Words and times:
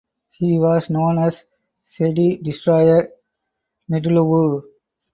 He 0.31 0.57
was 0.57 0.89
known 0.89 1.19
as 1.19 1.45
"Cde 1.85 2.37
Destroyer 2.41 3.07
Ndlovu". 3.87 4.63